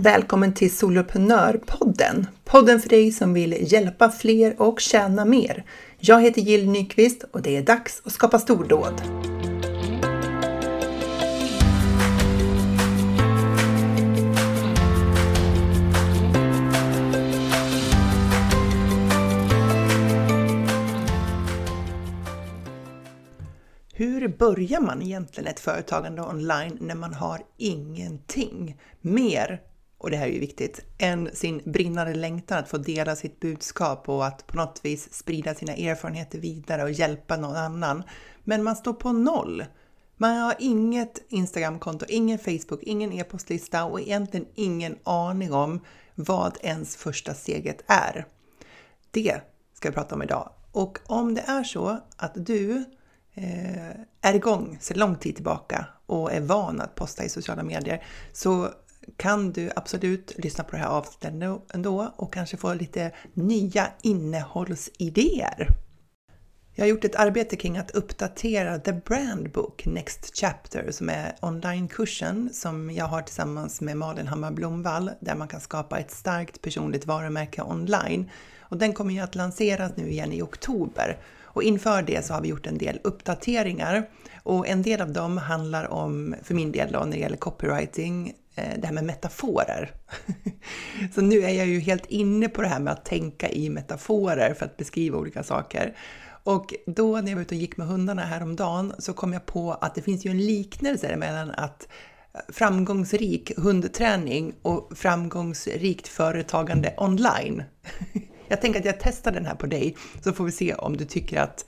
[0.00, 2.26] Välkommen till Soloprenörpodden!
[2.44, 5.64] Podden för dig som vill hjälpa fler och tjäna mer.
[5.98, 9.02] Jag heter Jill Nyqvist och det är dags att skapa stordåd.
[23.92, 29.60] Hur börjar man egentligen ett företagande online när man har ingenting mer
[29.98, 34.08] och det här är ju viktigt, än sin brinnande längtan att få dela sitt budskap
[34.08, 38.02] och att på något vis sprida sina erfarenheter vidare och hjälpa någon annan.
[38.44, 39.64] Men man står på noll.
[40.16, 45.80] Man har inget Instagramkonto, ingen Facebook, ingen e-postlista och egentligen ingen aning om
[46.14, 48.26] vad ens första steget är.
[49.10, 49.40] Det
[49.74, 50.50] ska vi prata om idag.
[50.72, 52.84] Och om det är så att du
[53.34, 53.90] eh,
[54.20, 58.68] är igång sedan lång tid tillbaka och är van att posta i sociala medier så
[59.16, 61.34] kan du absolut lyssna på det här avsnittet
[61.74, 65.68] ändå och kanske få lite nya innehållsidéer.
[66.74, 71.36] Jag har gjort ett arbete kring att uppdatera The Brand Book Next Chapter som är
[71.40, 76.62] onlinekursen som jag har tillsammans med Malin Hammar Blomvall där man kan skapa ett starkt
[76.62, 78.30] personligt varumärke online.
[78.60, 81.16] Och den kommer ju att lanseras nu igen i oktober.
[81.42, 84.08] Och inför det så har vi gjort en del uppdateringar
[84.42, 88.34] och en del av dem handlar om, för min del då, när det gäller copywriting,
[88.58, 89.90] Eh, det här med metaforer.
[91.14, 94.54] Så nu är jag ju helt inne på det här med att tänka i metaforer
[94.54, 95.96] för att beskriva olika saker.
[96.44, 99.72] Och då när jag var ute och gick med hundarna häromdagen så kom jag på
[99.72, 101.88] att det finns ju en liknelse mellan att
[102.48, 107.62] framgångsrik hundträning och framgångsrikt företagande online.
[108.50, 111.04] Jag tänker att jag testar den här på dig så får vi se om du
[111.04, 111.66] tycker att,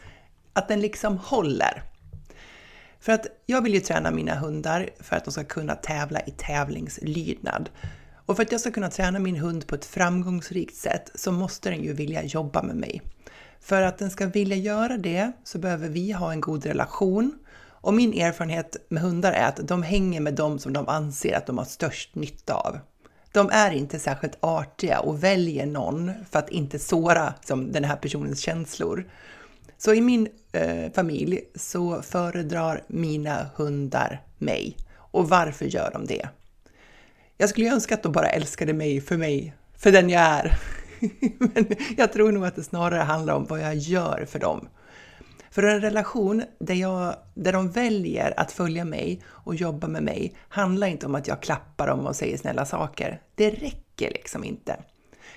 [0.53, 1.90] att den liksom håller.
[3.01, 6.31] För att jag vill ju träna mina hundar för att de ska kunna tävla i
[6.31, 7.70] tävlingslydnad.
[8.27, 11.71] Och för att jag ska kunna träna min hund på ett framgångsrikt sätt så måste
[11.71, 13.03] den ju vilja jobba med mig.
[13.61, 17.38] För att den ska vilja göra det så behöver vi ha en god relation.
[17.83, 21.47] Och min erfarenhet med hundar är att de hänger med dem som de anser att
[21.47, 22.78] de har störst nytta av.
[23.32, 27.97] De är inte särskilt artiga och väljer någon för att inte såra som den här
[27.97, 29.11] personens känslor.
[29.83, 34.77] Så i min eh, familj så föredrar mina hundar mig.
[34.97, 36.29] Och varför gör de det?
[37.37, 40.59] Jag skulle önska att de bara älskade mig för mig, för den jag är.
[41.39, 44.69] Men jag tror nog att det snarare handlar om vad jag gör för dem.
[45.51, 50.35] För en relation där, jag, där de väljer att följa mig och jobba med mig
[50.49, 53.23] handlar inte om att jag klappar dem och säger snälla saker.
[53.35, 54.77] Det räcker liksom inte.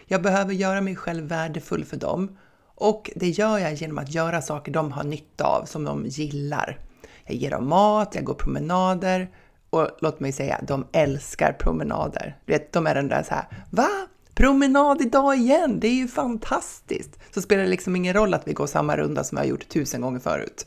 [0.06, 2.38] Jag behöver göra mig själv värdefull för dem
[2.76, 6.80] och det gör jag genom att göra saker de har nytta av, som de gillar.
[7.26, 9.30] Jag ger dem mat, jag går promenader
[9.70, 12.38] och låt mig säga, de älskar promenader.
[12.46, 13.90] Du vet, de är den där så här, va?
[14.36, 17.20] Promenad idag igen, det är ju fantastiskt!
[17.34, 19.70] Så spelar det liksom ingen roll att vi går samma runda som jag har gjort
[19.70, 20.66] tusen gånger förut.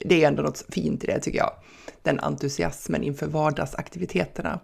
[0.00, 1.52] Det är ändå något fint i det tycker jag.
[2.02, 4.60] Den entusiasmen inför vardagsaktiviteterna.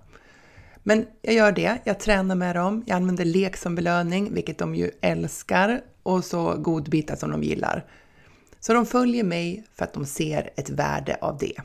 [0.87, 4.75] Men jag gör det, jag tränar med dem, jag använder lek som belöning, vilket de
[4.75, 7.85] ju älskar och så godbitar som de gillar.
[8.61, 11.57] Så de följer mig för att de ser ett värde av det.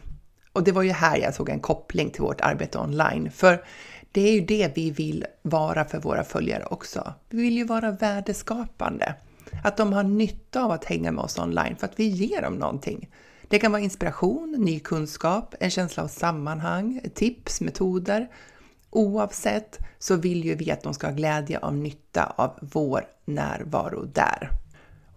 [0.53, 3.63] Och det var ju här jag såg en koppling till vårt arbete online, för
[4.12, 7.13] det är ju det vi vill vara för våra följare också.
[7.30, 9.16] Vi vill ju vara värdeskapande.
[9.63, 12.53] Att de har nytta av att hänga med oss online för att vi ger dem
[12.53, 13.09] någonting.
[13.47, 18.28] Det kan vara inspiration, ny kunskap, en känsla av sammanhang, tips, metoder
[18.89, 24.05] Oavsett så vill ju vi att de ska ha glädje av nytta av vår närvaro
[24.05, 24.50] där.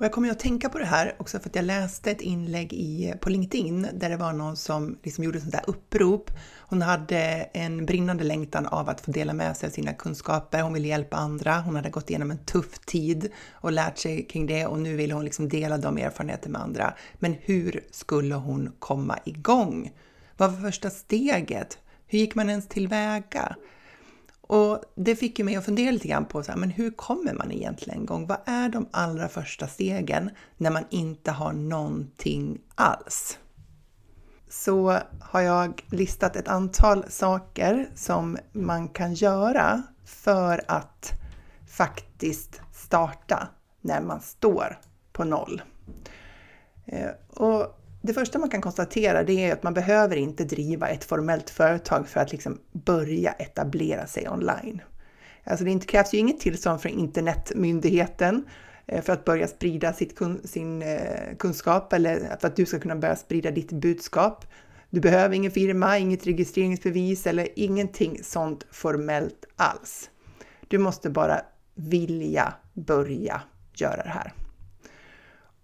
[0.02, 2.72] Och jag kommer att tänka på det här också för att jag läste ett inlägg
[2.72, 6.30] i, på LinkedIn där det var någon som liksom gjorde sånt där upprop.
[6.58, 7.18] Hon hade
[7.52, 10.62] en brinnande längtan av att få dela med sig av sina kunskaper.
[10.62, 11.60] Hon ville hjälpa andra.
[11.60, 15.12] Hon hade gått igenom en tuff tid och lärt sig kring det och nu vill
[15.12, 16.94] hon liksom dela de erfarenheterna med andra.
[17.14, 19.92] Men hur skulle hon komma igång?
[20.36, 21.78] Vad var första steget?
[22.12, 23.56] Hur gick man ens tillväga?
[24.40, 27.32] Och det fick ju mig att fundera lite grann på så här, men hur kommer
[27.32, 28.26] man egentligen igång?
[28.26, 33.38] Vad är de allra första stegen när man inte har någonting alls?
[34.48, 41.12] Så har jag listat ett antal saker som man kan göra för att
[41.68, 43.48] faktiskt starta
[43.80, 44.78] när man står
[45.12, 45.62] på noll.
[46.86, 51.04] Eh, och det första man kan konstatera det är att man behöver inte driva ett
[51.04, 54.82] formellt företag för att liksom börja etablera sig online.
[55.44, 58.44] Alltså det krävs ju inget tillstånd från internetmyndigheten
[58.86, 62.96] eh, för att börja sprida sitt, sin eh, kunskap eller för att du ska kunna
[62.96, 64.44] börja sprida ditt budskap.
[64.90, 70.10] Du behöver ingen firma, inget registreringsbevis eller ingenting sånt formellt alls.
[70.68, 71.40] Du måste bara
[71.74, 73.42] vilja börja
[73.74, 74.32] göra det här.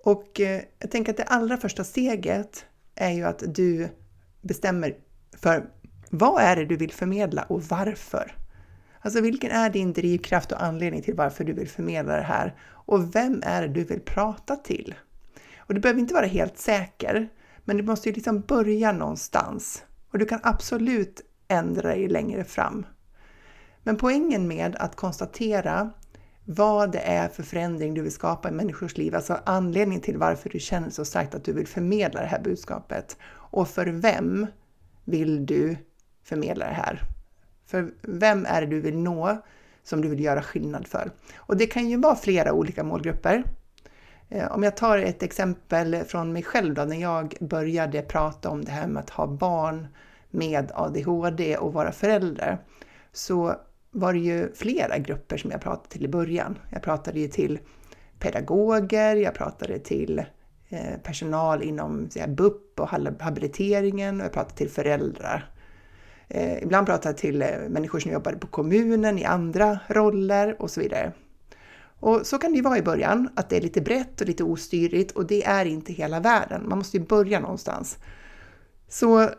[0.09, 2.65] Och eh, jag tänker att det allra första steget
[2.95, 3.89] är ju att du
[4.41, 4.95] bestämmer
[5.37, 5.71] för
[6.11, 8.35] vad är det du vill förmedla och varför?
[9.01, 12.55] Alltså vilken är din drivkraft och anledning till varför du vill förmedla det här?
[12.71, 14.95] Och vem är det du vill prata till?
[15.57, 17.29] Och du behöver inte vara helt säker,
[17.65, 19.85] men du måste ju liksom börja någonstans.
[20.13, 22.87] Och du kan absolut ändra dig längre fram.
[23.83, 25.91] Men poängen med att konstatera
[26.51, 30.51] vad det är för förändring du vill skapa i människors liv, alltså anledningen till varför
[30.51, 33.17] du känner så starkt att du vill förmedla det här budskapet.
[33.31, 34.47] Och för vem
[35.05, 35.77] vill du
[36.25, 37.03] förmedla det här?
[37.67, 39.37] För vem är det du vill nå
[39.83, 41.11] som du vill göra skillnad för?
[41.37, 43.45] Och det kan ju vara flera olika målgrupper.
[44.29, 48.65] Eh, om jag tar ett exempel från mig själv då, när jag började prata om
[48.65, 49.87] det här med att ha barn
[50.31, 52.59] med ADHD och vara förälder,
[53.13, 53.57] så
[53.99, 56.59] var det ju flera grupper som jag pratade till i början.
[56.73, 57.59] Jag pratade ju till
[58.19, 60.19] pedagoger, jag pratade till
[60.69, 62.89] eh, personal inom BUP och
[63.21, 65.51] habiliteringen och jag pratade till föräldrar.
[66.29, 70.71] Eh, ibland pratade jag till eh, människor som jobbade på kommunen i andra roller och
[70.71, 71.13] så vidare.
[72.01, 74.45] Och så kan det ju vara i början, att det är lite brett och lite
[74.45, 76.69] ostyrigt och det är inte hela världen.
[76.69, 77.99] Man måste ju börja någonstans.
[78.89, 79.31] Så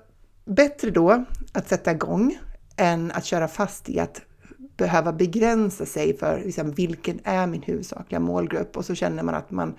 [0.46, 2.38] bättre då att sätta igång
[2.78, 4.22] än att köra fast i att
[4.80, 9.52] behöva begränsa sig för liksom, vilken är min huvudsakliga målgrupp och så känner man att
[9.52, 9.76] man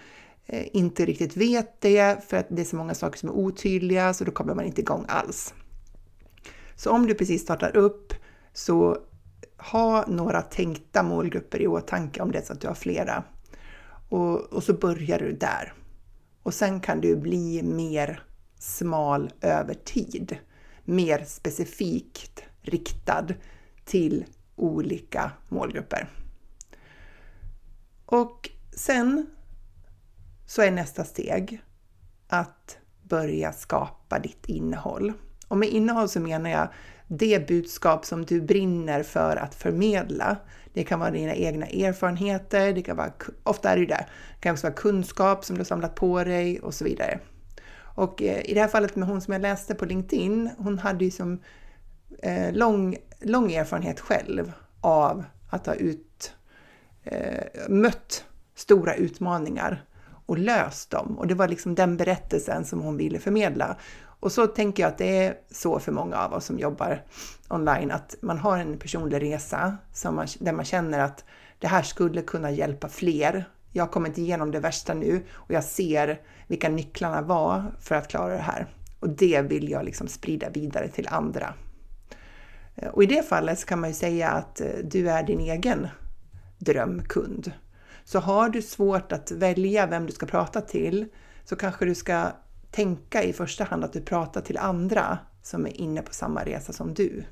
[0.46, 4.14] eh, inte riktigt vet det för att det är så många saker som är otydliga
[4.14, 5.54] så då kommer man inte igång alls.
[6.76, 8.14] Så om du precis startar upp
[8.52, 8.96] så
[9.58, 13.24] ha några tänkta målgrupper i åtanke om det är så att du har flera.
[14.08, 15.72] Och, och så börjar du där.
[16.42, 18.22] Och sen kan du bli mer
[18.58, 20.36] smal över tid.
[20.84, 23.26] Mer specifikt riktad
[23.84, 24.24] till
[24.60, 26.08] olika målgrupper.
[28.06, 29.26] Och sen
[30.46, 31.62] så är nästa steg
[32.28, 35.12] att börja skapa ditt innehåll.
[35.48, 36.68] Och med innehåll så menar jag
[37.08, 40.36] det budskap som du brinner för att förmedla.
[40.72, 43.12] Det kan vara dina egna erfarenheter, det kan vara,
[43.42, 46.60] ofta är det det, det kan också vara kunskap som du har samlat på dig
[46.60, 47.20] och så vidare.
[47.94, 51.04] Och eh, i det här fallet med hon som jag läste på LinkedIn, hon hade
[51.04, 51.40] ju som
[52.22, 56.34] eh, lång, lång erfarenhet själv av att ha ut,
[57.04, 58.24] eh, mött
[58.54, 59.84] stora utmaningar
[60.26, 61.18] och löst dem.
[61.18, 63.76] Och det var liksom den berättelsen som hon ville förmedla.
[64.20, 67.04] Och så tänker jag att det är så för många av oss som jobbar
[67.48, 71.24] online, att man har en personlig resa som man, där man känner att
[71.58, 73.44] det här skulle kunna hjälpa fler.
[73.72, 78.08] Jag har kommit igenom det värsta nu och jag ser vilka nycklarna var för att
[78.08, 78.66] klara det här.
[79.00, 81.54] Och det vill jag liksom sprida vidare till andra.
[82.80, 85.40] Eh, och i det fallet så kan man ju säga att eh, du är din
[85.40, 85.88] egen
[86.58, 87.52] drömkund.
[88.04, 91.06] Så har du svårt att välja vem du ska prata till
[91.44, 92.26] så kanske du ska
[92.70, 96.72] tänka i första hand att du pratar till andra som är inne på samma resa
[96.72, 97.24] som du.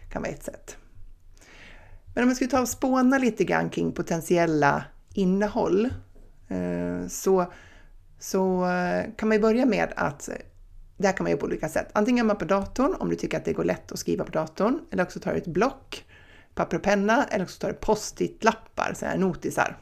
[0.00, 0.76] Det kan vara ett sätt.
[2.14, 4.84] Men om jag skulle ta och spåna lite grann kring potentiella
[5.14, 5.84] innehåll
[6.48, 7.52] eh, så,
[8.18, 8.66] så
[9.16, 10.30] kan man ju börja med att
[10.96, 11.88] det här kan man göra på olika sätt.
[11.92, 14.80] Antingen man på datorn om du tycker att det går lätt att skriva på datorn
[14.90, 16.04] eller också tar du ett block,
[16.54, 19.78] papper och penna eller också tar du post-it-lappar, så här notisar.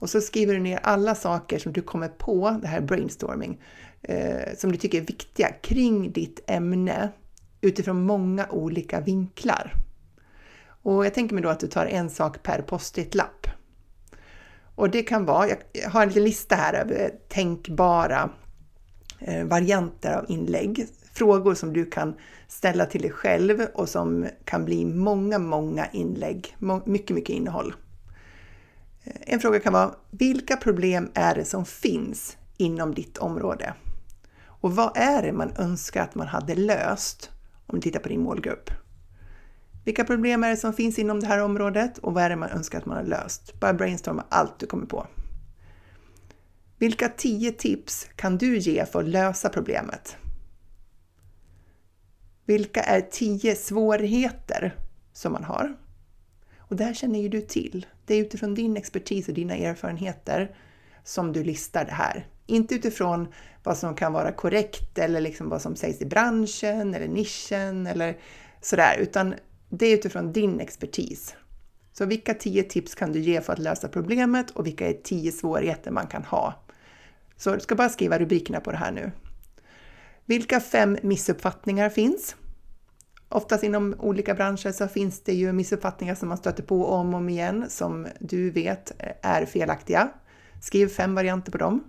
[0.00, 3.62] Och så skriver du ner alla saker som du kommer på, det här brainstorming,
[4.02, 7.08] eh, som du tycker är viktiga kring ditt ämne
[7.60, 9.72] utifrån många olika vinklar.
[10.82, 13.46] Och jag tänker mig då att du tar en sak per post-it-lapp.
[14.74, 18.30] Och det kan vara, jag har en liten lista här över tänkbara
[19.20, 20.86] Eh, varianter av inlägg.
[21.12, 22.14] Frågor som du kan
[22.48, 26.56] ställa till dig själv och som kan bli många, många inlägg.
[26.84, 27.74] Mycket, mycket innehåll.
[29.04, 33.74] Eh, en fråga kan vara, vilka problem är det som finns inom ditt område?
[34.46, 37.30] Och vad är det man önskar att man hade löst
[37.66, 38.70] om du tittar på din målgrupp?
[39.84, 42.50] Vilka problem är det som finns inom det här området och vad är det man
[42.50, 43.60] önskar att man har löst?
[43.60, 45.06] Bara brainstorma allt du kommer på.
[46.80, 50.16] Vilka tio tips kan du ge för att lösa problemet?
[52.44, 54.76] Vilka är tio svårigheter
[55.12, 55.76] som man har?
[56.58, 57.86] Och det här känner ju du till.
[58.06, 60.56] Det är utifrån din expertis och dina erfarenheter
[61.04, 62.26] som du listar det här.
[62.46, 63.28] Inte utifrån
[63.62, 68.18] vad som kan vara korrekt eller liksom vad som sägs i branschen eller nischen eller
[68.60, 69.34] sådär, utan
[69.68, 71.34] det är utifrån din expertis.
[71.92, 75.32] Så vilka tio tips kan du ge för att lösa problemet och vilka är tio
[75.32, 76.54] svårigheter man kan ha?
[77.40, 79.12] Så du ska bara skriva rubrikerna på det här nu.
[80.24, 82.36] Vilka fem missuppfattningar finns?
[83.28, 87.20] Oftast inom olika branscher så finns det ju missuppfattningar som man stöter på om och
[87.20, 90.08] om igen som du vet eh, är felaktiga.
[90.62, 91.84] Skriv fem varianter på dem.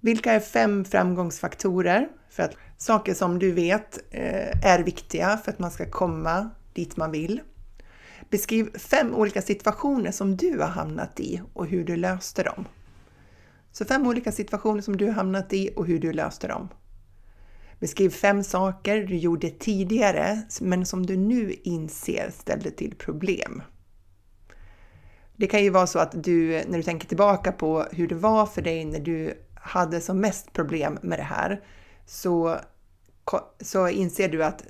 [0.00, 5.58] Vilka är fem framgångsfaktorer för att saker som du vet eh, är viktiga för att
[5.58, 7.40] man ska komma dit man vill?
[8.30, 12.64] Beskriv fem olika situationer som du har hamnat i och hur du löste dem.
[13.72, 16.68] Så fem olika situationer som du har hamnat i och hur du löste dem.
[17.80, 23.62] Beskriv fem saker du gjorde tidigare men som du nu inser ställde till problem.
[25.36, 28.46] Det kan ju vara så att du, när du tänker tillbaka på hur det var
[28.46, 31.62] för dig när du hade som mest problem med det här,
[32.06, 32.56] så,
[33.60, 34.64] så inser du att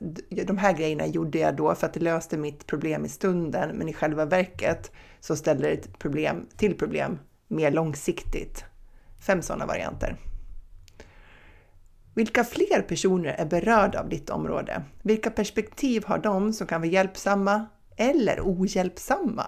[0.46, 3.88] de här grejerna gjorde jag då för att det löste mitt problem i stunden, men
[3.88, 8.64] i själva verket så ställer det ett problem till problem mer långsiktigt.
[9.20, 10.16] Fem sådana varianter.
[12.14, 14.82] Vilka fler personer är berörda av ditt område?
[15.02, 19.46] Vilka perspektiv har de som kan vara hjälpsamma eller ohjälpsamma?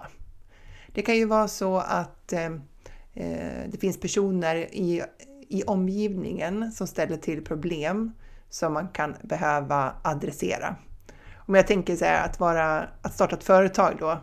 [0.87, 2.45] Det kan ju vara så att eh,
[3.13, 5.03] eh, det finns personer i,
[5.49, 8.11] i omgivningen som ställer till problem
[8.49, 10.75] som man kan behöva adressera.
[11.35, 14.19] Om jag tänker så här, att, vara, att starta ett företag då,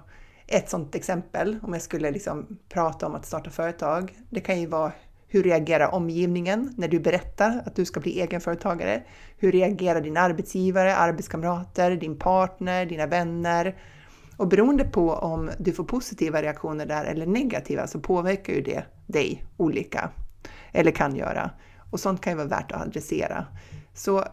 [0.47, 4.67] ett sådant exempel, om jag skulle liksom prata om att starta företag, det kan ju
[4.67, 4.93] vara
[5.33, 9.03] hur reagerar omgivningen när du berättar att du ska bli egenföretagare?
[9.37, 13.77] Hur reagerar din arbetsgivare, arbetskamrater, din partner, dina vänner?
[14.37, 18.85] Och beroende på om du får positiva reaktioner där eller negativa så påverkar ju det
[19.07, 20.11] dig olika.
[20.73, 21.51] Eller kan göra.
[21.91, 23.47] Och sånt kan ju vara värt att adressera.
[23.95, 24.25] Så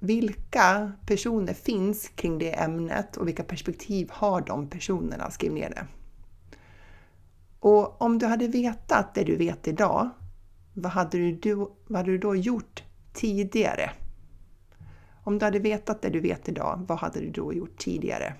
[0.00, 5.30] vilka personer finns kring det ämnet och vilka perspektiv har de personerna?
[5.30, 5.86] Skriv ner det.
[7.64, 10.10] Och om du hade vetat det du vet idag,
[10.74, 11.54] vad hade du,
[11.86, 13.90] vad hade du då gjort tidigare?
[15.22, 18.34] Om du hade vetat det du vet idag, vad hade du då gjort tidigare?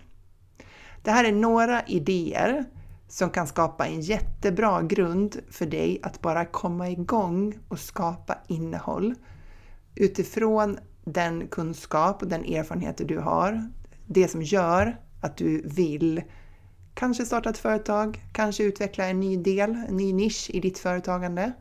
[1.02, 2.64] Det här är några idéer
[3.08, 9.14] som kan skapa en jättebra grund för dig att bara komma igång och skapa innehåll
[9.94, 13.70] utifrån den kunskap och den erfarenhet du har.
[14.06, 16.22] Det som gör att du vill
[16.94, 21.52] kanske starta ett företag, kanske utveckla en ny del, en ny nisch i ditt företagande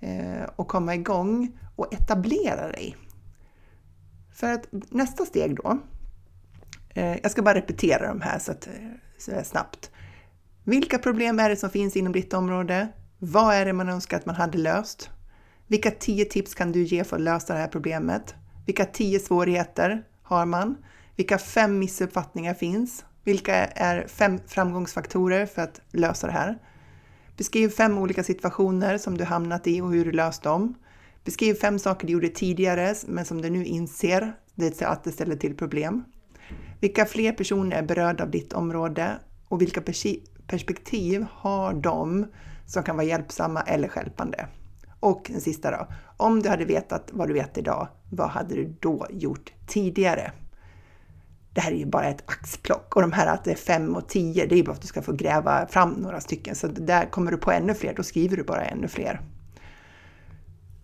[0.00, 2.96] eh, och komma igång och etablera dig.
[4.34, 5.78] För att nästa steg då,
[6.94, 8.72] eh, jag ska bara repetera de här så att, eh,
[9.18, 9.90] så snabbt.
[10.64, 12.88] Vilka problem är det som finns inom ditt område?
[13.18, 15.10] Vad är det man önskar att man hade löst?
[15.66, 18.34] Vilka tio tips kan du ge för att lösa det här problemet?
[18.66, 20.76] Vilka tio svårigheter har man?
[21.16, 23.04] Vilka fem missuppfattningar finns?
[23.24, 26.58] Vilka är fem framgångsfaktorer för att lösa det här?
[27.36, 30.74] Beskriv fem olika situationer som du hamnat i och hur du löst dem.
[31.24, 34.32] Beskriv fem saker du gjorde tidigare men som du nu inser
[34.80, 36.04] att det ställer till problem.
[36.80, 39.80] Vilka fler personer är berörda av ditt område och vilka
[40.46, 42.26] perspektiv har de
[42.66, 44.46] som kan vara hjälpsamma eller skälpande?
[45.00, 45.88] Och en sista då.
[46.16, 50.32] Om du hade vetat vad du vet idag, vad hade du då gjort tidigare?
[51.54, 54.08] Det här är ju bara ett axplock och de här att det är fem och
[54.08, 56.54] tio, det är ju bara att du ska få gräva fram några stycken.
[56.54, 59.20] Så där kommer du på ännu fler, då skriver du bara ännu fler.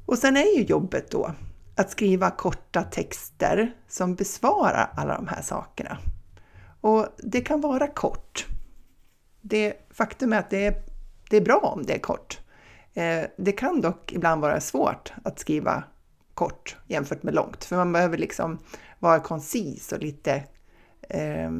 [0.07, 1.31] Och sen är ju jobbet då
[1.77, 5.99] att skriva korta texter som besvarar alla de här sakerna.
[6.81, 8.47] Och det kan vara kort.
[9.41, 10.83] Det, faktum är att det är,
[11.31, 12.41] det är bra om det är kort.
[12.95, 15.85] Eh, det kan dock ibland vara svårt att skriva
[16.35, 18.59] kort jämfört med långt, för man behöver liksom
[18.99, 20.43] vara koncis och lite
[21.09, 21.51] eh,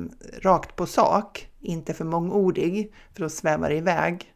[0.43, 4.33] rakt på sak, inte för mångordig, för då svävar det iväg.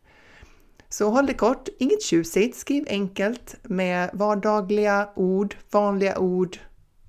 [0.88, 6.58] Så håll det kort, inget tjusigt, skriv enkelt med vardagliga ord, vanliga ord,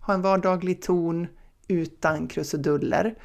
[0.01, 1.27] ha en vardaglig ton
[1.67, 3.15] utan krusiduller.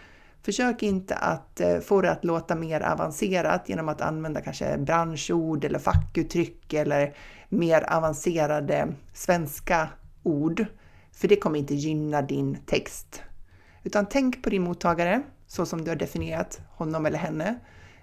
[0.43, 5.65] Försök inte att eh, få det att låta mer avancerat genom att använda kanske branschord
[5.65, 7.15] eller fackuttryck eller
[7.49, 9.89] mer avancerade svenska
[10.23, 10.67] ord,
[11.13, 13.23] för det kommer inte gynna din text.
[13.87, 17.59] Utan tänk på din mottagare så som du har definierat honom eller henne,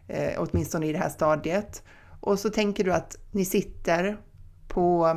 [0.07, 1.83] eh, åtminstone i det här stadiet.
[2.21, 4.17] Och så tänker du att ni sitter
[4.67, 5.07] på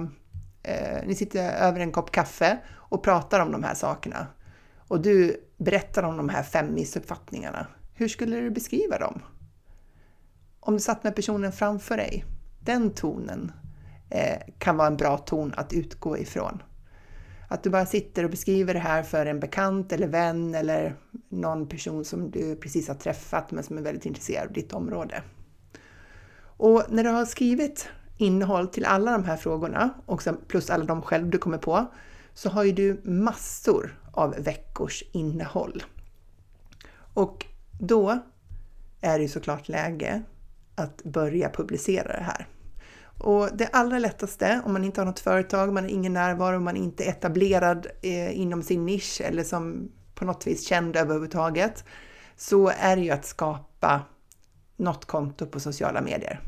[0.63, 4.27] eh, ni sitter över en kopp kaffe och pratar om de här sakerna.
[4.89, 7.67] Och du berättar om de här fem missuppfattningarna.
[7.95, 9.23] Hur skulle du beskriva dem?
[10.61, 12.25] Om du satt med personen framför dig,
[12.61, 13.53] den tonen
[14.11, 16.63] eh, kan vara en bra ton att utgå ifrån.
[17.49, 20.97] Att du bara sitter och beskriver det här för en bekant eller vän eller
[21.29, 25.23] någon person som du precis har träffat men som är väldigt intresserad av ditt område.
[26.59, 31.03] Och när du har skrivit innehåll till alla de här frågorna, och plus alla de
[31.03, 31.87] själv du kommer på,
[32.35, 35.83] så har ju du massor av veckors innehåll.
[37.15, 37.47] Och
[37.81, 38.19] då
[39.00, 40.23] är det såklart läge
[40.75, 42.47] att börja publicera det här.
[43.19, 46.77] Och det allra lättaste om man inte har något företag, man har ingen närvaro, man
[46.77, 51.85] är inte etablerad eh, inom sin nisch eller som på något vis känd överhuvudtaget,
[52.37, 54.03] så är det ju att skapa
[54.77, 56.41] något konto på sociala medier.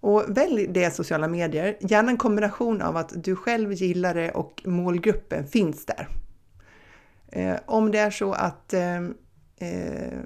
[0.00, 4.62] Och välj det sociala medier, gärna en kombination av att du själv gillar det och
[4.64, 6.08] målgruppen finns där.
[7.28, 8.96] Eh, om det är så att eh,
[9.56, 10.18] eh,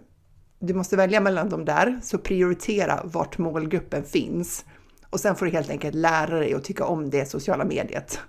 [0.58, 4.64] du måste välja mellan dem där, så prioritera vart målgruppen finns.
[5.12, 8.20] Och sen får du helt enkelt lära dig att tycka om det sociala mediet.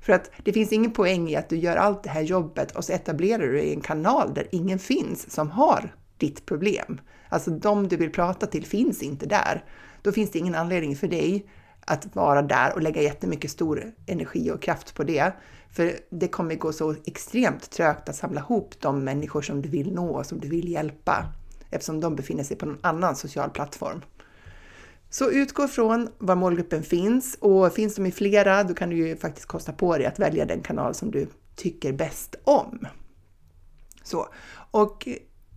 [0.00, 2.84] För att det finns ingen poäng i att du gör allt det här jobbet och
[2.84, 7.00] så etablerar du i en kanal där ingen finns som har ditt problem.
[7.28, 9.64] Alltså de du vill prata till finns inte där.
[10.02, 11.46] Då finns det ingen anledning för dig
[11.80, 15.32] att vara där och lägga jättemycket stor energi och kraft på det.
[15.70, 19.92] För det kommer gå så extremt trögt att samla ihop de människor som du vill
[19.94, 21.26] nå och som du vill hjälpa
[21.70, 24.02] eftersom de befinner sig på någon annan social plattform.
[25.12, 29.16] Så utgå från var målgruppen finns och finns de i flera, då kan du ju
[29.16, 31.26] faktiskt kosta på dig att välja den kanal som du
[31.56, 32.86] tycker bäst om.
[34.02, 34.28] Så,
[34.70, 35.08] och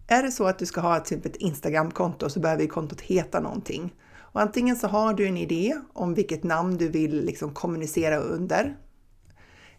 [0.08, 3.96] är det så att du ska ha typ ett Instagramkonto så behöver kontot heta någonting.
[4.18, 8.78] Och antingen så har du en idé om vilket namn du vill liksom kommunicera under.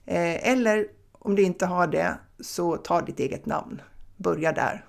[0.05, 3.83] Eh, eller om du inte har det, så ta ditt eget namn.
[4.17, 4.85] Börja där.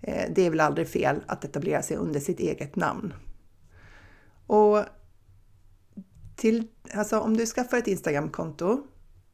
[0.00, 3.14] Eh, det är väl aldrig fel att etablera sig under sitt eget namn.
[4.52, 4.84] Och
[6.36, 8.82] till, alltså om du skaffar ett Instagramkonto,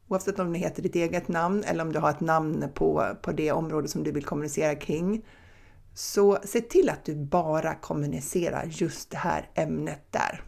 [0.07, 3.31] oavsett om det heter ditt eget namn eller om du har ett namn på, på
[3.31, 5.25] det område som du vill kommunicera kring,
[5.93, 10.43] så se till att du bara kommunicerar just det här ämnet där.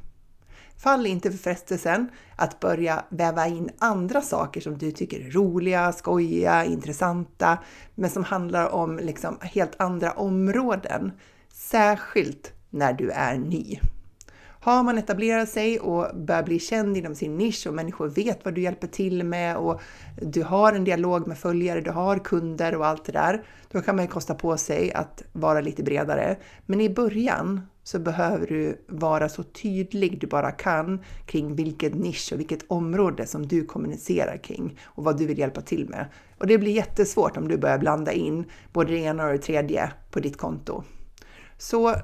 [0.78, 5.92] Fall inte för frestelsen att börja väva in andra saker som du tycker är roliga,
[5.92, 7.58] skojiga, intressanta,
[7.96, 11.12] men som handlar om liksom helt andra områden.
[11.54, 13.80] Särskilt när du är ny.
[14.64, 18.54] Har man etablerat sig och börjar bli känd inom sin nisch och människor vet vad
[18.54, 19.82] du hjälper till med och
[20.22, 23.96] du har en dialog med följare, du har kunder och allt det där, då kan
[23.96, 26.38] man ju kosta på sig att vara lite bredare.
[26.66, 32.30] Men i början så behöver du vara så tydlig du bara kan kring vilken nisch
[32.34, 36.06] och vilket område som du kommunicerar kring och vad du vill hjälpa till med.
[36.38, 39.92] Och det blir jättesvårt om du börjar blanda in både det ena och det tredje
[40.12, 40.84] på ditt konto.
[41.58, 41.96] Så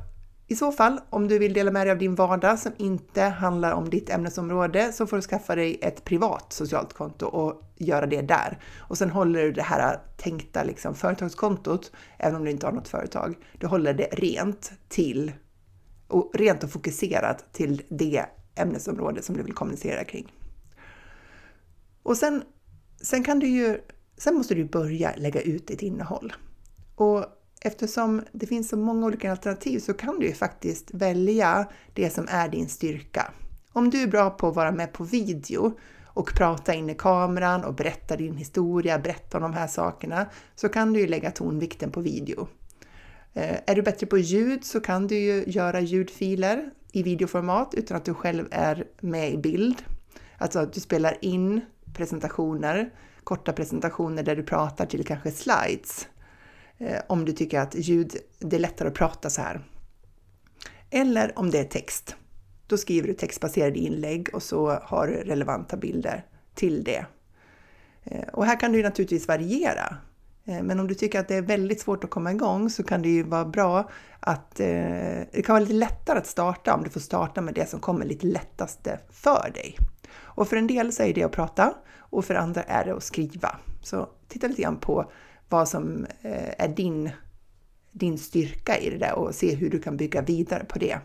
[0.49, 3.71] i så fall, om du vill dela med dig av din vardag som inte handlar
[3.71, 8.21] om ditt ämnesområde så får du skaffa dig ett privat socialt konto och göra det
[8.21, 8.59] där.
[8.77, 12.87] Och sen håller du det här tänkta liksom, företagskontot, även om du inte har något
[12.87, 15.31] företag, du håller det rent till
[16.07, 20.33] och rent och fokuserat till det ämnesområde som du vill kommunicera kring.
[22.03, 22.43] Och sen,
[23.01, 23.81] sen kan du ju,
[24.17, 26.33] sen måste du börja lägga ut ditt innehåll.
[26.95, 27.25] Och
[27.67, 32.27] eftersom det finns så många olika alternativ så kan du ju faktiskt välja det som
[32.29, 33.31] är din styrka.
[33.73, 37.63] Om du är bra på att vara med på video och prata in i kameran
[37.63, 40.25] och berätta din historia, berätta om de här sakerna,
[40.55, 42.47] så kan du ju lägga tonvikten på video.
[43.33, 47.97] Eh, är du bättre på ljud så kan du ju göra ljudfiler i videoformat utan
[47.97, 49.83] att du själv är med i bild.
[50.37, 51.61] Alltså att du spelar in
[51.93, 56.07] presentationer, korta presentationer där du pratar till kanske slides
[56.77, 59.61] Eh, om du tycker att ljud, det är lättare att prata så här.
[60.89, 62.15] Eller om det är text.
[62.67, 67.05] Då skriver du textbaserade inlägg och så har du relevanta bilder till det.
[68.03, 69.97] Eh, och här kan du naturligtvis variera.
[70.45, 73.01] Eh, men om du tycker att det är väldigt svårt att komma igång så kan
[73.01, 76.99] det ju vara bra att det kan vara lite lättare att starta om du får
[76.99, 79.77] starta med det som kommer lite lättaste för dig.
[80.09, 83.03] Och för en del så är det att prata och för andra är det att
[83.03, 83.55] skriva.
[83.81, 85.11] Så titta lite grann på
[85.49, 87.09] vad som eh, är din,
[87.91, 90.99] din styrka i det där och se hur du kan bygga vidare på det.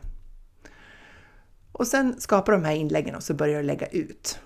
[1.73, 4.39] Och sen skapar de här inläggen och så börjar du lägga ut.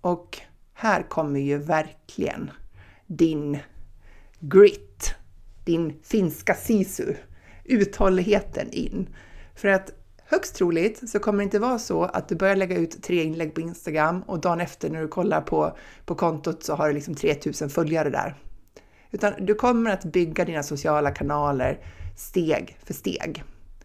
[0.00, 0.38] Och
[0.72, 2.50] här kommer ju verkligen
[3.06, 3.58] din
[4.40, 5.14] grit,
[5.64, 7.14] din finska sisu,
[7.64, 9.08] uthålligheten in.
[9.54, 9.92] För att
[10.24, 13.54] högst troligt så kommer det inte vara så att du börjar lägga ut tre inlägg
[13.54, 17.14] på Instagram och dagen efter när du kollar på, på kontot så har du liksom
[17.14, 18.34] 3000 följare där.
[19.10, 21.78] Utan du kommer att bygga dina sociala kanaler
[22.16, 23.44] steg för steg.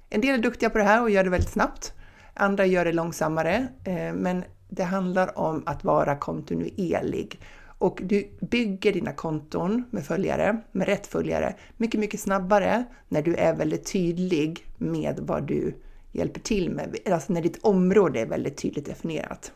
[0.10, 1.94] En del är duktiga på det här och gör det väldigt snabbt.
[2.34, 7.40] Andra gör det långsammare, eh, men det handlar om att vara kontinuerlig.
[7.78, 13.36] Och du bygger dina konton med följare, med rätt följare, mycket, mycket snabbare när du
[13.36, 15.76] är väldigt tydlig med vad du
[16.12, 19.52] hjälper till med, alltså när ditt område är väldigt tydligt definierat.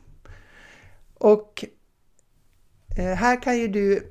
[1.14, 1.66] Och
[2.98, 4.10] eh, här kan ju du,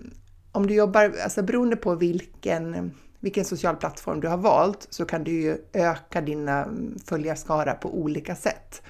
[0.58, 5.24] om du jobbar, alltså beroende på vilken, vilken social plattform du har valt, så kan
[5.24, 8.82] du ju öka dina mm, följarskara på olika sätt.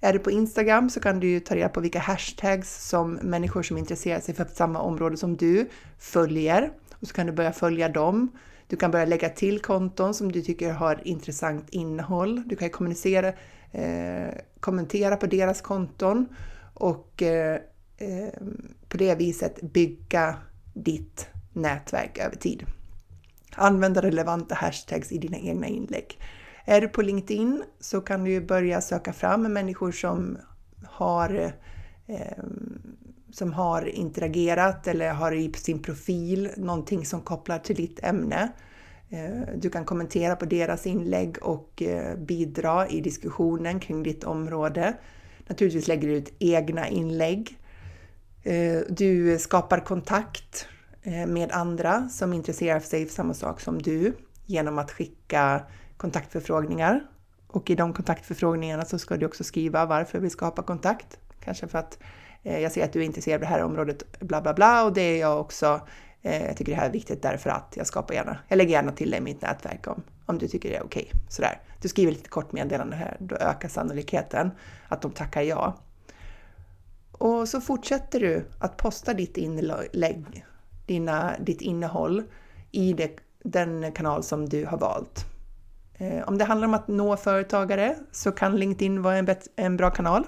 [0.00, 3.62] Är du på Instagram så kan du ju ta reda på vilka hashtags som människor
[3.62, 5.68] som intresserar sig för samma område som du
[5.98, 8.28] följer och så kan du börja följa dem.
[8.66, 12.42] Du kan börja lägga till konton som du tycker har intressant innehåll.
[12.46, 13.28] Du kan kommunicera,
[13.72, 16.28] eh, kommentera på deras konton
[16.74, 17.60] och eh,
[17.96, 18.28] eh,
[18.88, 20.36] på det viset bygga
[20.74, 22.64] ditt nätverk över tid.
[23.54, 26.18] Använda relevanta hashtags i dina egna inlägg.
[26.64, 30.38] Är du på LinkedIn så kan du börja söka fram människor som
[30.84, 31.52] har
[32.06, 32.44] eh,
[33.32, 38.52] som har interagerat eller har i sin profil någonting som kopplar till ditt ämne.
[39.08, 44.96] Eh, du kan kommentera på deras inlägg och eh, bidra i diskussionen kring ditt område.
[45.48, 47.59] Naturligtvis lägger du ut egna inlägg.
[48.42, 50.66] Eh, du skapar kontakt
[51.02, 54.14] eh, med andra som intresserar sig för samma sak som du
[54.46, 55.62] genom att skicka
[55.96, 57.00] kontaktförfrågningar.
[57.46, 61.18] Och i de kontaktförfrågningarna så ska du också skriva varför vi skapar kontakt.
[61.40, 61.98] Kanske för att
[62.42, 64.92] eh, jag ser att du är intresserad av det här området, bla bla bla, och
[64.92, 65.80] det är jag också.
[66.22, 68.92] Eh, jag tycker det här är viktigt därför att jag skapar gärna, jag lägger gärna
[68.92, 71.06] till det i mitt nätverk om, om du tycker det är okej.
[71.08, 71.20] Okay.
[71.28, 71.60] Sådär.
[71.82, 74.50] Du skriver lite kort meddelande här, då ökar sannolikheten
[74.88, 75.76] att de tackar ja.
[77.20, 80.44] Och så fortsätter du att posta ditt inlägg,
[80.86, 82.22] dina, ditt innehåll
[82.70, 85.24] i det, den kanal som du har valt.
[85.94, 89.90] Eh, om det handlar om att nå företagare så kan LinkedIn vara en, en bra
[89.90, 90.24] kanal.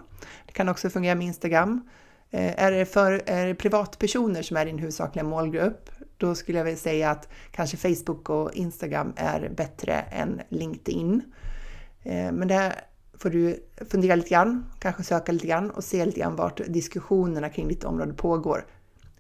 [0.46, 1.88] Det kan också fungera med Instagram.
[2.31, 6.64] Eh, är det, för, är det privatpersoner som är din huvudsakliga målgrupp, då skulle jag
[6.64, 11.22] vilja säga att kanske Facebook och Instagram är bättre än LinkedIn.
[12.02, 12.74] Eh, men det
[13.18, 17.48] får du fundera lite grann, kanske söka lite grann och se lite grann vart diskussionerna
[17.48, 18.66] kring ditt område pågår.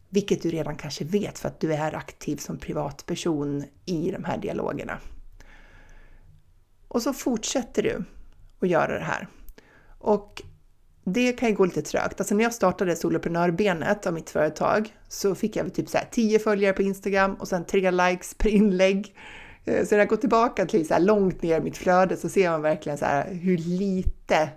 [0.08, 4.38] Vilket du redan kanske vet för att du är aktiv som privatperson i de här
[4.38, 4.98] dialogerna.
[6.88, 8.04] Och så fortsätter du
[8.60, 9.28] att göra det här.
[9.98, 10.42] Och
[11.04, 12.20] det kan ju gå lite trögt.
[12.20, 16.72] Alltså när jag startade soloprenörbenet av mitt företag så fick jag typ så 10 följare
[16.72, 19.14] på Instagram och sen 3 likes per inlägg.
[19.64, 22.28] Eh, så när jag går tillbaka till så här långt ner i mitt flöde så
[22.28, 24.48] ser man verkligen så här hur lite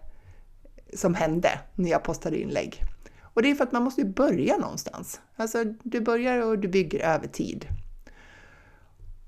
[0.93, 2.81] som hände när jag postade inlägg.
[3.21, 5.21] Och det är för att man måste ju börja någonstans.
[5.35, 7.67] Alltså du börjar och du bygger över tid.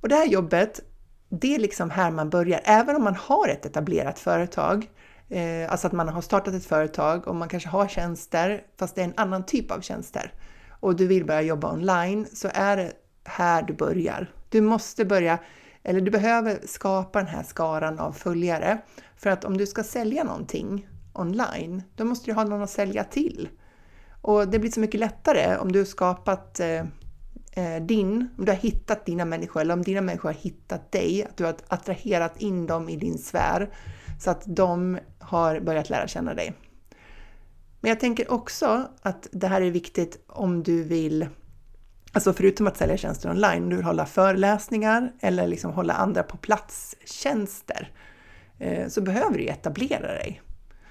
[0.01, 0.81] Och det här jobbet
[1.29, 2.61] det är liksom här man börjar.
[2.63, 4.89] Även om man har ett etablerat företag,
[5.29, 9.01] eh, alltså att man har startat ett företag och man kanske har tjänster, fast det
[9.01, 10.33] är en annan typ av tjänster,
[10.79, 12.91] och du vill börja jobba online, så är det
[13.23, 14.31] här du börjar.
[14.49, 15.39] Du måste börja,
[15.87, 18.77] eller du behöver skapa den här skaran av följare.
[19.15, 23.03] För att om du ska sälja någonting online, då måste du ha någon att sälja
[23.03, 23.49] till.
[24.21, 26.79] Och det blir så mycket lättare om du har skapat eh,
[27.51, 31.25] eh, din, om du har hittat dina människor eller om dina människor har hittat dig,
[31.25, 33.69] att du har attraherat in dem i din sfär
[34.19, 36.53] så att de har börjat lära känna dig.
[37.79, 41.27] Men jag tänker också att det här är viktigt om du vill,
[42.17, 46.23] alltså förutom att sälja tjänster online, om du vill hålla föreläsningar eller liksom hålla andra
[46.23, 47.91] på plats-tjänster,
[48.59, 50.41] eh, så behöver du etablera dig.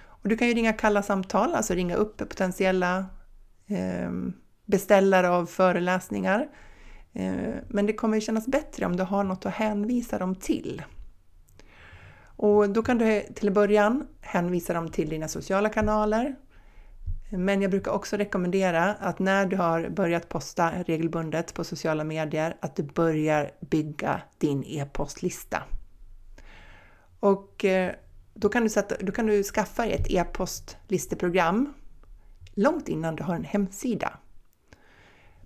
[0.05, 3.07] Och du kan ju ringa kalla samtal, alltså ringa upp potentiella
[3.67, 4.11] eh,
[4.67, 6.49] beställare av föreläsningar.
[7.13, 10.83] Eh, men det kommer kännas bättre om du har något att hänvisa dem till.
[12.37, 16.37] Och då kan du till en början hänvisa dem till dina sociala kanaler.
[17.31, 22.57] Men jag brukar också rekommendera att när du har börjat posta regelbundet på sociala medier,
[22.61, 25.63] att du börjar bygga din e-postlista.
[27.21, 27.95] Och eh,
[28.35, 31.75] då kan du, sätta, då kan du skaffa ett e-postlisteprogram
[32.55, 34.19] långt innan du har en hemsida.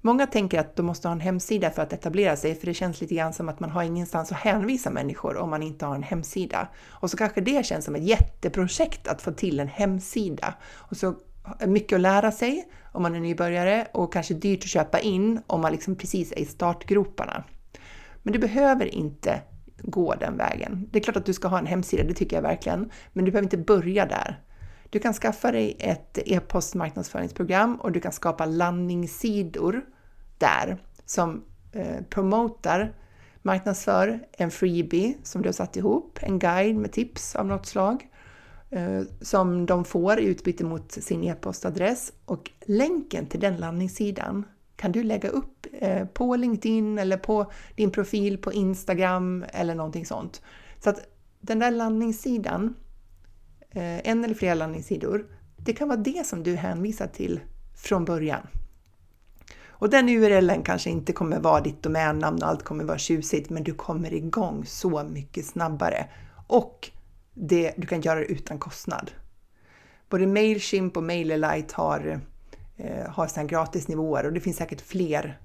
[0.02, 3.00] Många tänker att de måste ha en hemsida för att etablera sig, för det känns
[3.00, 6.02] lite grann som att man har ingenstans att hänvisa människor om man inte har en
[6.02, 6.68] hemsida.
[6.88, 10.54] Och så kanske det känns som ett jätteprojekt att få till en hemsida.
[10.72, 11.14] Och så
[11.66, 15.60] mycket att lära sig om man är nybörjare och kanske dyrt att köpa in om
[15.60, 17.44] man liksom precis är i startgroparna.
[18.22, 19.42] Men du behöver inte
[19.82, 20.88] gå den vägen.
[20.90, 23.30] Det är klart att du ska ha en hemsida, det tycker jag verkligen, men du
[23.30, 24.42] behöver inte börja där.
[24.90, 29.82] Du kan skaffa dig ett e-postmarknadsföringsprogram och du kan skapa landningssidor
[30.38, 32.94] där som eh, promotar,
[33.42, 38.06] marknadsför en freebie som du har satt ihop, en guide med tips av något slag
[38.72, 44.44] Eh, som de får i utbyte mot sin e-postadress och länken till den landningssidan
[44.76, 50.06] kan du lägga upp eh, på LinkedIn eller på din profil på Instagram eller någonting
[50.06, 50.42] sånt.
[50.84, 51.00] Så att
[51.40, 52.74] den där landningssidan
[53.70, 57.40] eh, en eller flera landningssidor, det kan vara det som du hänvisar till
[57.76, 58.46] från början.
[59.68, 63.64] Och den URLen kanske inte kommer vara ditt domännamn och allt kommer vara tjusigt, men
[63.64, 66.06] du kommer igång så mycket snabbare.
[66.46, 66.90] Och
[67.34, 69.10] det, du kan göra det utan kostnad.
[70.08, 72.20] Både Mailchimp och MailerLite har,
[72.76, 75.40] eh, har sina gratisnivåer och det finns säkert fler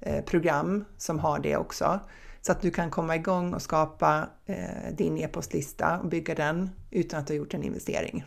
[0.00, 2.00] eh, program som har det också.
[2.40, 7.20] Så att du kan komma igång och skapa eh, din e-postlista och bygga den utan
[7.20, 8.24] att du har gjort en investering.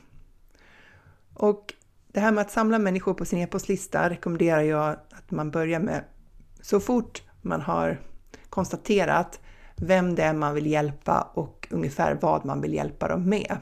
[1.33, 1.73] Och
[2.07, 6.03] det här med att samla människor på sin e-postlista rekommenderar jag att man börjar med
[6.61, 8.01] så fort man har
[8.49, 9.39] konstaterat
[9.81, 13.57] vem det är man vill hjälpa och ungefär vad man vill hjälpa dem med.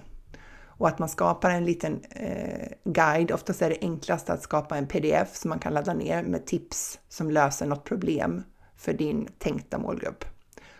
[0.77, 3.31] Och att man skapar en liten eh, guide.
[3.31, 6.99] Oftast är det enklast att skapa en pdf som man kan ladda ner med tips
[7.09, 8.43] som löser något problem
[8.77, 10.25] för din tänkta målgrupp.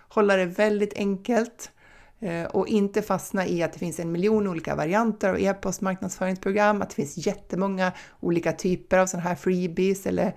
[0.09, 1.71] Hålla det väldigt enkelt
[2.19, 6.89] Eh, och inte fastna i att det finns en miljon olika varianter av e-postmarknadsföringsprogram, att
[6.89, 10.35] det finns jättemånga olika typer av sådana här freebies eller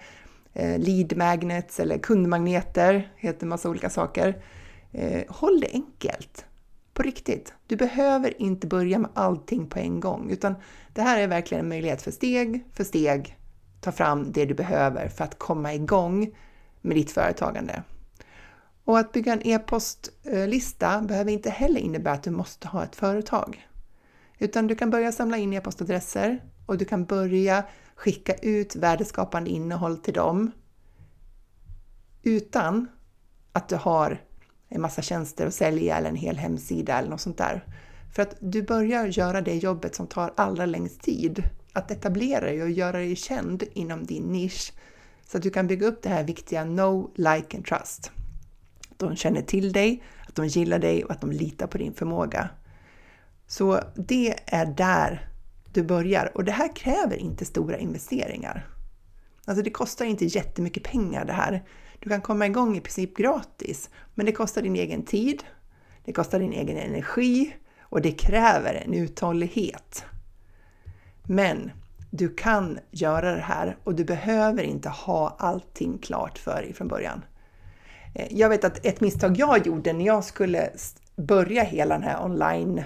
[0.53, 4.43] eh, lead magnets eller kundmagneter, heter massa olika saker.
[4.93, 6.45] Eh, håll det enkelt,
[6.95, 7.55] på riktigt.
[7.67, 10.55] Du behöver inte börja med allting på en gång, utan
[10.93, 13.39] det här är verkligen en möjlighet för steg för steg
[13.81, 16.37] ta fram det du behöver för att komma igång
[16.81, 17.83] med ditt företagande.
[18.85, 23.69] Och att bygga en e-postlista behöver inte heller innebära att du måste ha ett företag.
[24.39, 29.99] Utan du kan börja samla in e-postadresser och du kan börja skicka ut värdeskapande innehåll
[29.99, 30.51] till dem
[32.23, 32.89] utan
[33.53, 34.23] att du har
[34.69, 37.65] en massa tjänster att sälja eller en hel hemsida eller något sånt där.
[38.15, 41.43] För att du börjar göra det jobbet som tar allra längst tid.
[41.73, 44.73] Att etablera dig och göra dig känd inom din nisch
[45.27, 48.13] så att du kan bygga upp det här viktiga Know, Like and Trust
[48.99, 52.49] de känner till dig, att de gillar dig och att de litar på din förmåga.
[53.47, 55.29] Så det är där
[55.73, 58.69] du börjar och det här kräver inte stora investeringar.
[59.45, 61.65] Alltså det kostar inte jättemycket pengar det här.
[62.01, 65.45] Du kan komma igång i princip gratis, men det kostar din egen tid,
[66.05, 70.05] det kostar din egen energi och det kräver en uthållighet.
[71.23, 71.71] Men
[72.11, 76.89] du kan göra det här och du behöver inte ha allting klart för dig från
[76.89, 77.25] början.
[78.15, 80.71] Eh, jag vet att ett misstag jag gjorde när jag skulle
[81.17, 82.85] börja hela den här online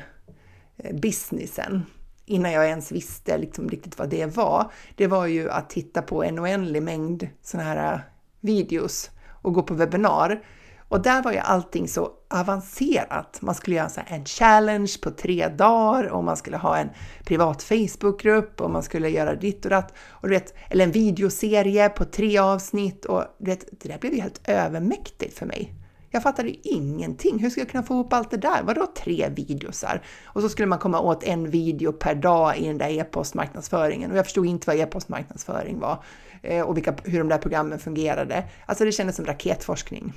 [0.77, 1.83] eh, businessen,
[2.27, 6.25] innan jag ens visste liksom riktigt vad det var, det var ju att titta på
[6.25, 8.01] en oändlig mängd sådana här
[8.43, 9.11] videos
[9.43, 10.43] och gå på webbinar.
[10.89, 13.39] Och där var ju allting så avancerat.
[13.43, 16.89] Man skulle göra en challenge på tre dagar och man skulle ha en
[17.25, 19.95] privat Facebookgrupp och man skulle göra ditt och datt.
[20.09, 24.15] Och du vet, eller en videoserie på tre avsnitt och du vet, det där blev
[24.15, 25.75] ju helt övermäktigt för mig.
[26.11, 27.39] Jag fattade ju ingenting.
[27.39, 28.63] Hur ska jag kunna få ihop allt det där?
[28.63, 30.03] Vadå tre videosar?
[30.25, 34.17] Och så skulle man komma åt en video per dag i den där e-postmarknadsföringen och
[34.17, 36.05] jag förstod inte vad e-postmarknadsföring var
[36.43, 38.45] Eh, och vilka, hur de där programmen fungerade.
[38.67, 40.13] Alltså det kändes som raketforskning.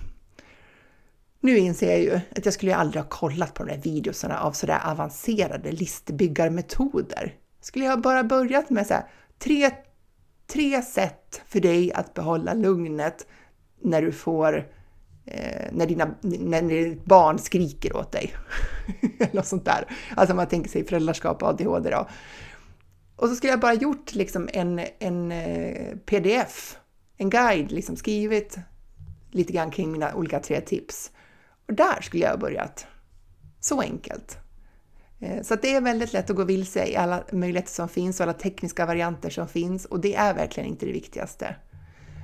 [1.39, 4.39] Nu inser jag ju att jag skulle ju aldrig ha kollat på de där videosarna
[4.39, 7.33] av sådär avancerade listbyggarmetoder.
[7.61, 9.03] Skulle jag bara börjat med så här,
[9.39, 9.71] tre,
[10.47, 13.27] tre sätt för dig att behålla lugnet
[13.81, 14.67] när du får
[15.25, 18.33] eh, när, dina, när ditt barn skriker åt dig.
[19.19, 19.87] Eller något sånt där.
[20.15, 22.07] Alltså man tänker sig föräldraskap och ADHD då.
[23.15, 26.77] Och så skulle jag bara gjort liksom en, en eh, pdf,
[27.17, 28.57] en guide, liksom skrivit
[29.31, 31.11] lite grann kring mina olika tre tips.
[31.67, 32.87] Och där skulle jag ha börjat.
[33.59, 34.37] Så enkelt.
[35.19, 38.23] Eh, så det är väldigt lätt att gå vilse i alla möjligheter som finns och
[38.23, 41.55] alla tekniska varianter som finns och det är verkligen inte det viktigaste.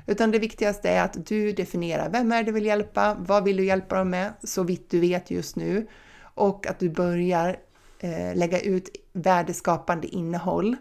[0.07, 3.65] Utan det viktigaste är att du definierar vem är du vill hjälpa, vad vill du
[3.65, 5.87] hjälpa dem med, så vitt du vet just nu
[6.21, 7.57] och att du börjar
[7.99, 10.75] eh, lägga ut värdeskapande innehåll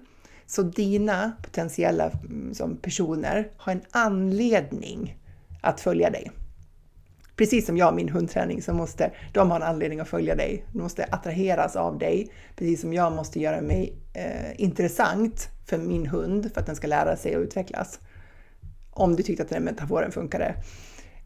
[0.47, 5.19] så dina potentiella mm, som personer har en anledning
[5.63, 6.31] att följa dig.
[7.37, 10.65] Precis som jag, och min hundträning, så måste de ha en anledning att följa dig.
[10.73, 16.07] De måste attraheras av dig, precis som jag måste göra mig eh, intressant för min
[16.07, 18.01] hund för att den ska lära sig och utvecklas.
[18.91, 20.47] Om du tyckte att den metaforen funkade.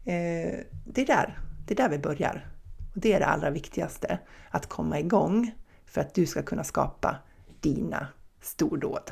[0.05, 2.45] Eh, det är där, det är där vi börjar.
[2.93, 5.51] Och det är det allra viktigaste, att komma igång
[5.95, 7.15] för att du ska kunna skapa
[7.59, 8.07] dina
[8.41, 9.11] stordåd.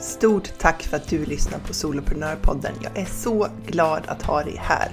[0.00, 2.72] Stort tack för att du lyssnar på Soloprenörpodden.
[2.82, 4.92] Jag är så glad att ha dig här.